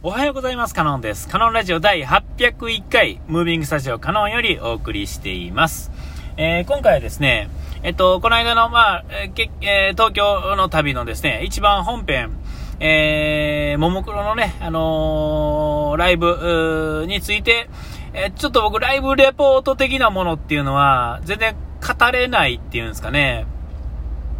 [0.00, 0.76] おはようございます。
[0.76, 1.26] カノンです。
[1.26, 5.90] カノンラジオ第801回、ムービングスタジオカノンよりお送りしています。
[6.36, 7.50] えー、今回はですね、
[7.82, 12.30] えっと、この間の、まあ、えー、東京の旅のですね、一番本編、
[12.78, 17.68] えー、ももクロのね、あのー、ライブについて、
[18.12, 23.48] えー、ちょっと僕、ライブレポート的なものっていうのは、全然語れないっていうんですかね。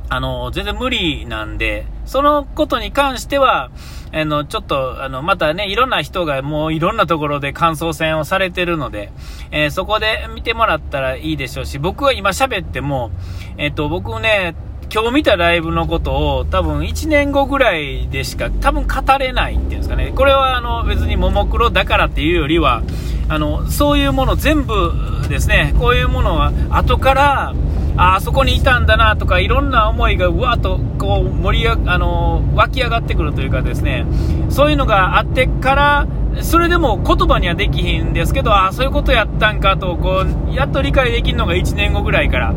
[0.09, 3.71] あの、全然無理なんで、そのことに関しては、
[4.13, 9.13] あの、ちょっと、あの、またね、いろんな人がもういろんなところで感想戦をされてるので、
[9.51, 13.11] えー、そこで見てもらったらいいでしょうし、僕は今喋っても、
[13.59, 14.55] えっ、ー、と、僕ね、
[14.91, 20.15] 今日見たライブのことを多分1年後ぐらいでしか多分語れないっていうんですかね。
[20.16, 22.83] これはあの別にももクロだからっていうよりは、
[23.29, 24.93] あの、そういうもの全部
[25.29, 27.55] ですね、こういうものは後から、
[28.01, 34.07] あそこにいたんだなとか、いろんな思いがうわっとこう盛りあの湧き上がってくるというかですね、
[34.51, 36.07] そういうのがあってから、
[36.41, 42.54] それでも言葉にはできひんですけど、あ、そういうことやったんかと、こう、やっと理解できるのが1年後ぐらいからっ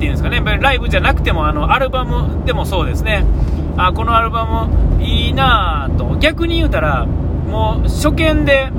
[0.00, 3.24] ていうんですかね、ライブじゃなくても、あの、アルバムでもそうですね、
[3.76, 8.72] あこのアルバムいいなと、逆に言うたら、もう初見で、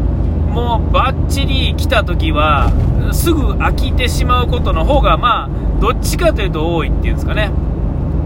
[0.53, 2.71] もうバッチリ来た時は、
[3.11, 7.51] すぐ飽きてしまうことの方が、まあ、どっちかというと多いっていうんですかね。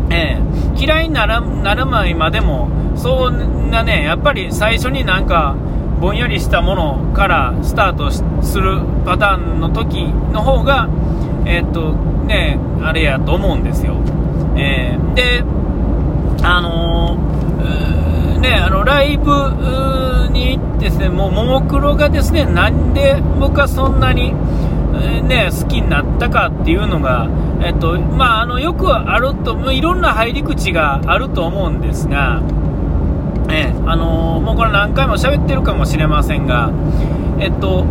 [0.10, 5.56] えー、嫌いにならなる前までも、そんなね、やっぱり最初になんか、
[6.02, 10.90] ぼんやりしたものからスタートするパターンの時の方が、
[11.46, 11.94] えー、っと、
[12.28, 13.96] ね、あれやと思うんですよ。
[14.58, 15.44] えー、で、
[16.44, 17.97] あのー、
[18.40, 19.32] ね、あの、ライブ
[20.32, 24.34] に行ってですね、もう、ももクロがですね、なんで僕はそんなに、
[25.24, 27.28] ね、好きになったかっていうのが、
[27.62, 32.42] えっと、まあ、あの、よくあると、いろんな入り口があると思うんですが、
[33.48, 36.72] ねあのー、もうこれ何回も喋ってるかもしれませんが、
[37.40, 37.86] えっと、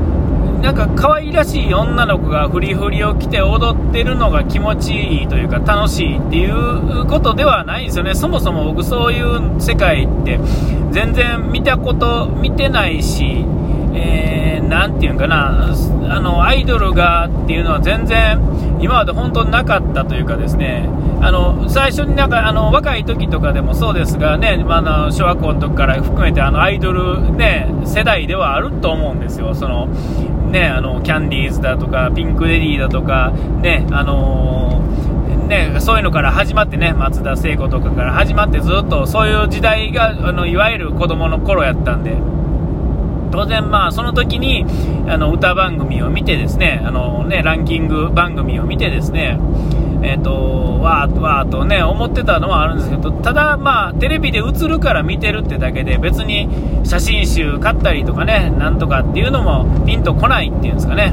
[0.67, 8.17] なんか可愛らしい女の子がフリフリを着て踊ってるのが気持ちいいというか楽しいっていうことではないんですよね。
[8.17, 10.41] そもそも僕そういう世界って
[10.91, 13.45] 全然見たこと、見てないし、
[13.95, 15.75] えー、なんていうんかな、
[16.09, 18.41] あの、アイドルがっていうのは全然、
[18.81, 20.89] 今まで本当になかったというかですね、
[21.21, 29.55] あの、最初になんか、あの、若い時とかでもそうですがね、まあ、の、小学校の時から含めて、あの、アイドルね、世代ではあると思うんですよ。
[29.55, 34.83] その、ね、あの、キャンディーズだとか、ピンクレディーだとか、ね、あの
[35.49, 42.17] ね、そういうのから始まってね、松田聖子とかから始まってずっとそういう時代が、あの、いわゆる子供の頃やったんで、
[43.31, 44.65] 当然、まあ、その時に
[45.09, 49.39] あの歌番組を見てですねあのねランキング番組を見てですね
[50.03, 56.49] えーと、わーわーとね思ってたのはあるんですけどただ、まあ、テレビで映るから見てるってだけで別に
[56.85, 61.13] 写真集買ったりとかねなんとかっていうのもピンとこないっていうんですかね、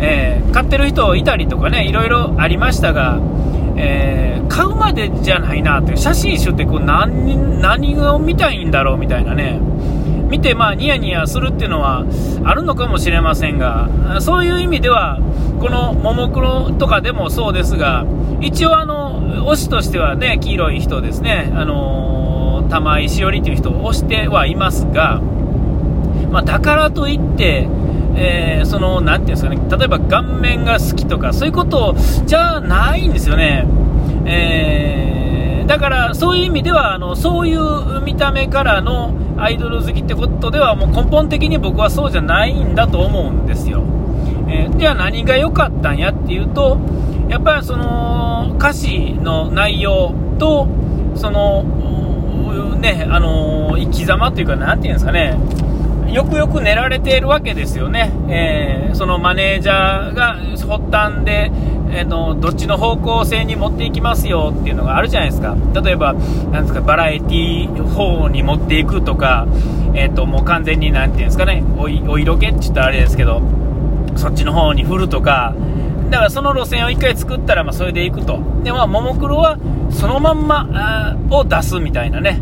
[0.00, 3.18] えー、買ってる人いたりとかねいろいろありましたが、
[3.76, 9.58] えー、買うまでじゃないなって写真集ってこう何何を見たいんだろうみたいなね。
[10.34, 12.04] 見て、まあ、ニヤニヤするっていうのは
[12.44, 13.88] あるのかもしれませんが、
[14.20, 15.20] そういう意味では、
[15.60, 18.04] このももクロとかでもそうですが、
[18.40, 25.20] 一応、あの、推しとしてはね、黄色い人ですね、あの玉井しおりという人を推してはいますが、
[26.32, 27.68] まあ、だからといって、
[28.16, 31.94] えー、その、なていうんですかね、例えば顔面が好きとか、そういうこと
[32.26, 33.68] じゃないんですよね。
[34.26, 43.82] えー、だから、そういう意味では、あの、そういう見た目からの、アイドル好きってことではもう根本的に僕はそうじゃないんだと思うんですよ、
[44.48, 46.78] えー、じゃあ何が良かったんやっていうと
[47.28, 50.68] やっぱりその歌詞の内容と
[51.16, 51.64] その
[52.80, 55.38] ねあの生き様というか何て言うんですかね。
[56.12, 61.50] よくよく練られているわけですよね、えー、そのマネージャーが発端で
[61.94, 65.56] えー、のどっちの方向性に持っていきますよっていうのがあるじゃないですか。
[65.80, 69.46] 例えばなですかバラエティー方に持っていくとか、
[69.94, 73.40] えーと、もう完全に何て言うんですかねおお色気って言ったらあれですけど
[74.16, 75.54] そっちの方に振るとか
[76.10, 78.40] だからその路線を1回作ったらまあそれでいくと。
[78.62, 79.58] でまあももクロは
[79.90, 82.40] そのまんまを出すみたいなね、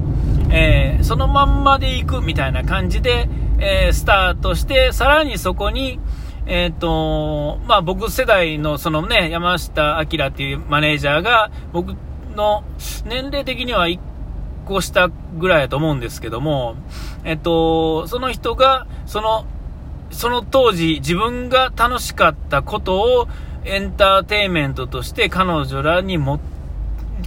[0.51, 3.29] えー、そのまんまでいくみたいな感じで、
[3.59, 5.99] えー、スタートしてさらにそこに
[6.47, 11.95] えっ、ー、と、まあ僕世代のそのね、山下明っていうマネージャーが、僕
[12.35, 12.65] の
[13.05, 13.99] 年齢的には1
[14.67, 16.77] 個下ぐらいだと思うんですけども、
[17.25, 19.47] えっ、ー、と、その人が、その、
[20.11, 23.29] その当時自分が楽しかったことを
[23.65, 26.39] エンターテインメントとして彼女らにも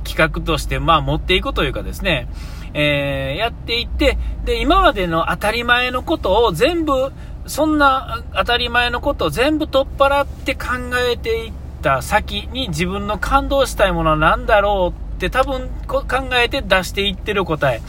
[0.04, 2.28] 企画としてまあ持っていくというかですね、
[2.74, 7.12] えー、やっていって、で、今までの当たり前のことを全部、
[7.47, 10.68] そんな当たり前のことを全部取っ払って考
[11.12, 16.03] えていった先に自分の感動したいものは何だろうって多分考
[16.33, 17.81] えて出していってる答え。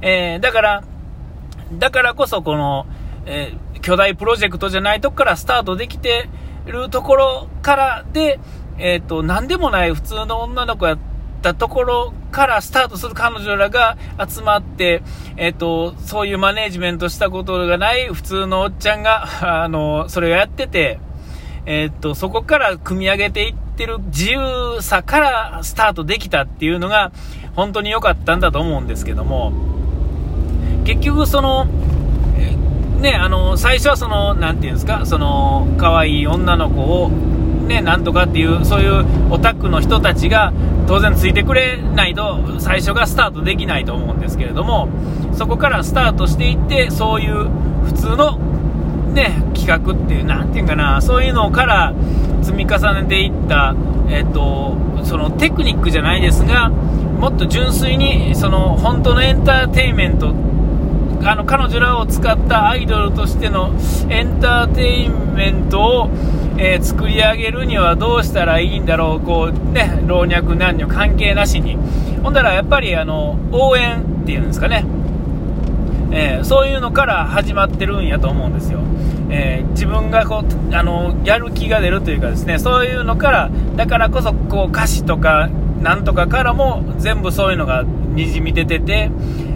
[0.00, 0.84] えー、だから、
[1.72, 2.86] だからこそこの、
[3.26, 6.28] えー、巨大プロジェクトじゃないとこからスタートできて
[6.66, 8.38] るところからで、
[8.78, 10.98] えっ、ー、と、何でもない普通の女の子やっ
[11.42, 13.96] たところからスタートする彼女らが
[14.28, 15.02] 集まって、
[15.36, 19.28] えっ、と、そういうマネジメントしたことがない普通のおっちゃんが、
[19.62, 20.98] あの、それをやってて、
[21.66, 27.12] えっ、と、そこから組み上げていってる自由さからスタートできたっていうのが、
[27.54, 29.52] 本当に良かったんだと思うんですけども、
[30.84, 31.66] 結局その、
[33.00, 37.10] ね、あの、最初はその、なていうんですか、その、可愛い女の子を、
[37.68, 40.52] ね、なんとかっていう、そういうオタクの人たちが
[40.88, 44.88] 当然ついてくれないと最初がスタートできないと思うんですけれども、
[45.34, 47.48] そこからスタートしていって、そういう
[47.84, 48.38] 普通の
[49.12, 51.94] ね、企画っていう、なんていうかな、そういうのから
[52.42, 53.74] 積み重ねていった、
[54.08, 60.32] えっと、そのテクニックじゃないですが、もっと純粋に、その本当のエンターテインメント
[61.24, 63.74] あの彼女らを使ったアイドルとしての
[64.08, 66.10] エンターテインメントを、
[66.56, 71.76] えー、作り上げるにはどうしたらいいんだろう、こうね、老若男女関係なしに、
[72.22, 74.84] ほんだらやっぱりあの応援っていうんですかね、
[76.10, 78.80] えー、そういうのから始まってるんやと思うんですよ。
[79.30, 82.58] えー、自分がこうあのやる気が出るというかですね。
[82.58, 85.50] そういうのからだからこそこう歌詞とか
[85.82, 89.10] なんとかからも全部そういうのがにじみ出てて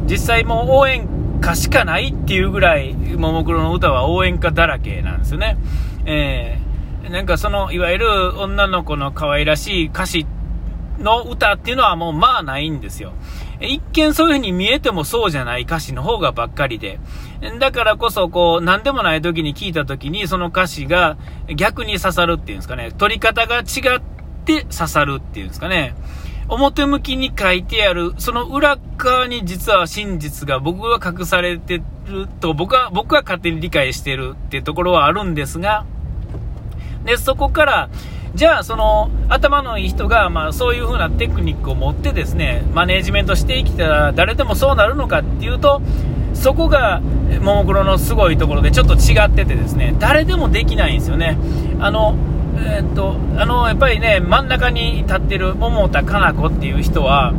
[0.04, 1.08] 実際もう応援
[1.42, 5.58] 歌しかないっていうぐらい、ももクロの歌は応援歌だらけなんですよね。
[6.06, 10.24] えー、なんかその、いわゆる女の子の可愛らしい歌詞
[11.00, 13.12] の歌っていうのはもうまあないんですよ。
[13.60, 17.00] 一見そういう風に見えてもそうじゃない歌詞の方がばっかりで。
[17.58, 21.16] だからこそ、こう、なんでもない時に聞いた時に、その歌詞が
[21.56, 22.92] 逆に刺さるっていうんですかね。
[22.96, 23.64] 取り方が違っ
[24.44, 25.96] て刺さるっていうんですかね。
[26.48, 35.84] 表向きに書いてある、その裏側に実は真実が僕は隠されてると、僕は、僕は勝手に理解してるっていうところはあるんですが、
[37.04, 37.88] で、そこから、
[38.34, 45.82] じゃあ、その、頭のいい人が、まあ、そういう風なテクニックを持ってですね、マネージメントしてきたら、誰でもそうなるのかっていうと、
[46.32, 47.00] そこが、
[47.40, 51.36] ももクロのすごいところでちょっと違っててですね、誰でもできないんですよね。
[51.78, 52.16] あの、
[52.56, 57.32] えー、っと、あの、やっぱりね、真ん中に立ってる桃田かな子っていう人は、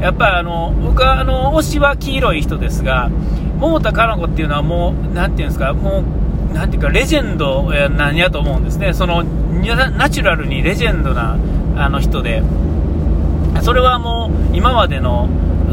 [0.00, 3.10] やっぱりあの、僕はあの、推しは黄色い人ですが、
[3.58, 6.02] 桃田かな子っていうのはもう、なんていうんですか、も
[6.50, 8.92] う、なんていうか、レジェンドなんやと思うんですね。
[8.92, 11.36] その、ナチュラルにレジェンドな、
[11.76, 12.42] あの人で、
[13.62, 15.28] それはもう、今までの、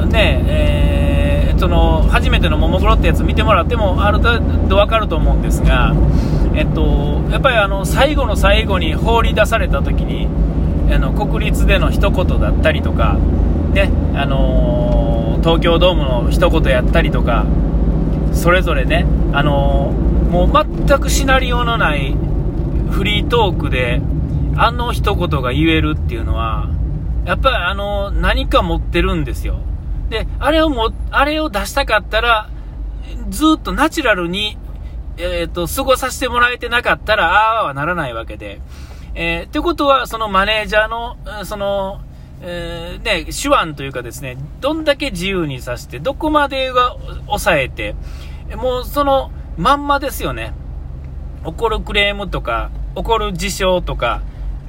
[0.09, 5.93] ね、えー、その、初めてのももクロってやつ見てもらっても、ある程度わかると思うんですが、
[6.53, 10.27] えっと、やっぱりあの最後の最後に放り出された時に
[10.93, 13.13] あの国立での一言だったりとか、
[13.73, 17.45] ねあのー、東京ドームの一言やったりとか
[18.33, 22.15] それぞれね、あのー、もう全くシナリオのない
[22.91, 24.01] フリートークで
[24.57, 26.69] あの一言が言えるっていうのは
[27.25, 29.59] やっぱりあの何か持ってるんですよ。
[30.09, 32.49] であれをもあれを出したかったら
[33.29, 34.57] ずっとナチュラルに
[35.17, 38.61] えっ、と、過ごさせてもらえてなかったら、ああはならないわけで。
[39.13, 42.01] えー、ってことは、そのマネージャーの、その、
[42.41, 46.95] えー、ね、手腕というかですね、どんだけ自由にさせて、どこまでが
[47.27, 47.95] 抑えて、
[48.55, 50.53] もうそのまんまですよね。
[51.45, 54.21] 起こるクレームとか、起こる事象とか、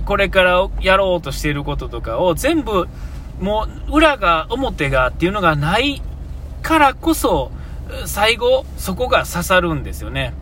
[0.05, 2.89] これからやろうとしていることとかを全部、
[3.41, 6.03] もう裏が表がっていうのがない
[6.63, 7.51] からこそ、
[8.07, 10.35] 最後、そこが刺さるんですよね。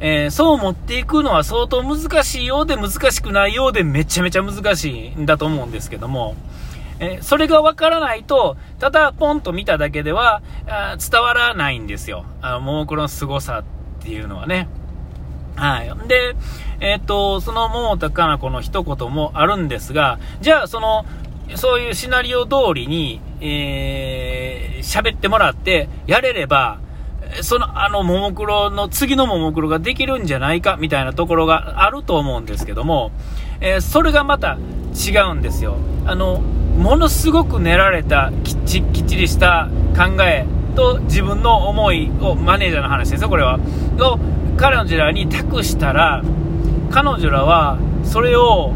[0.00, 6.36] えー、そう持っていくのは相当難しいようで難しくないようでめちゃめちゃ難しいんだと思うんですけども、
[6.98, 12.24] えー、それがわからないと、ただポンと見ただけではあ伝わらないんですよ。
[12.42, 13.64] あの、ももクロの凄さ
[14.00, 14.68] っていうのはね。
[15.56, 16.08] はい。
[16.08, 16.36] で、
[16.80, 21.06] えっ、と、その桃田かな子の一言もあるんですが、じゃあその、
[21.54, 26.78] そういうシナリオ通りに、えー、喋ってもらって、やれれば、
[27.42, 33.10] その、あの、ももクロの次のももクロができるんじゃないかみたいなところがあると思うんですけども、
[33.60, 34.58] えー、それがまた
[34.94, 35.76] 違うんですよ。
[36.06, 43.58] あの、ものすごく練られたきっちきっちりした考えと自分の思いを、マネージャーの話ですよ、これは。
[43.98, 44.18] を
[44.56, 46.22] 彼女らに託したら、
[46.90, 48.72] 彼女らはそれを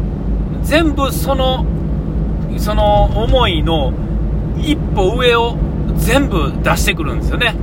[0.61, 1.65] 全部その、
[2.57, 3.93] その思いの
[4.59, 5.57] 一歩上を
[5.95, 7.55] 全部出してくるんですよね。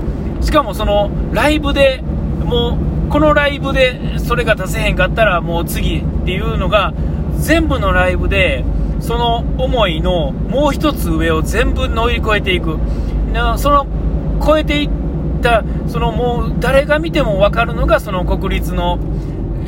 [0.49, 2.01] しかもそのライブで
[2.43, 6.95] もうこのライブでそれが出せへんかったらもう次っていうのが
[7.37, 8.65] 全部のライブで
[9.01, 12.79] その思いのもう一つ上を全部乗り越えていく。
[13.59, 13.87] その
[14.43, 14.91] 超えていっ
[15.43, 18.99] たそのもう誰が見ても分かるのがその国立の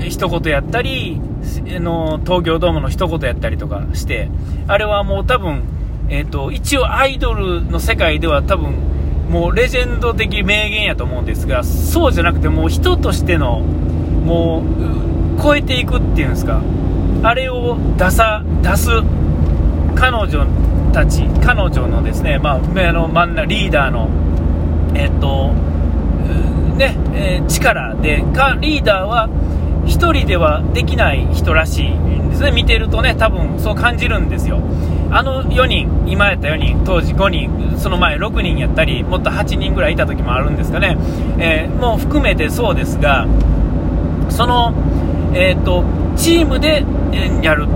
[0.08, 1.20] 一言やったり
[1.66, 4.30] の東京ドームの一言やったりとかして
[4.66, 5.62] あれはもう多分、
[6.08, 8.99] えーと、一応アイドルの世界では多分
[9.30, 14.64] もうレジェンド的名言やと思うんですがそうじゃなくてもう人としてのも
[15.38, 16.60] う超えていくっていうんですか。
[17.22, 18.90] あれを出さ出す
[19.94, 20.46] 彼女
[20.92, 24.08] たち彼女のですね、まあ、あの真ん中リーダーの
[24.94, 25.52] えっ、と
[26.76, 29.28] ね、え、力でかリーダーは
[29.84, 32.50] 1人ではできない人らしいんですね。
[32.50, 34.60] 見てるとね多分そう感じるんですよ。
[35.12, 40.96] あの4人今やった4人当時5人その前6人やったりもっと8人ぐらいいた時もあるんですかね、
[41.38, 43.26] えー、もう含めてそうですが
[44.30, 44.72] その、
[45.34, 45.84] えーと、
[46.16, 46.84] チームで
[47.42, 47.66] やる。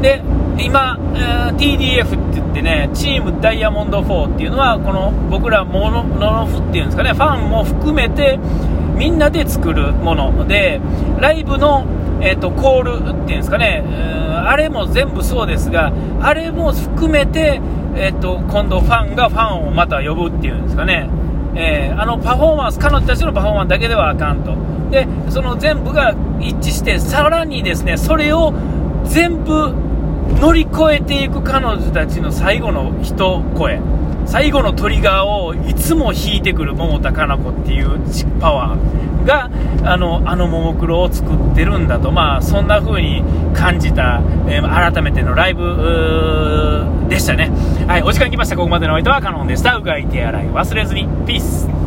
[0.00, 0.22] で
[0.58, 8.38] 今、えー、TDF って言ってねチームダイヤモンド4っていうのはこの僕らモノノフっていうんですかねファンも含めて
[8.96, 10.80] みんなで作るもので
[11.20, 11.86] ライブの、
[12.20, 13.82] えーと、コールっていうんですかね、
[14.48, 17.60] あれも全部そうですがあれも含めて、
[17.94, 21.08] えーと、今度ファンがファンをまた呼ぶっていうんですかね、
[21.54, 24.56] えー、あのパフォーマンス彼女たちのパフォーマンスだけではあかんと。
[24.90, 28.52] でその全部が一致してさらにですねそれを
[29.04, 29.74] 全部
[30.40, 33.80] 乗り越えていく彼女たちの最後の一声
[34.26, 37.98] 最後のトリガーをいつも引いてくる桃田かな子っていう
[38.40, 39.50] パワーが
[39.84, 43.22] あのあのももクロを作ってるんだと、まあ、そんな風に
[43.54, 47.50] 感じた、えー、改めてのライブでしたね。
[47.86, 48.56] はい、お時間来ました。
[48.56, 49.76] ここまでのお相手はカノンでした。
[49.76, 51.06] うがい手洗い忘れずに。
[51.26, 51.81] ピース。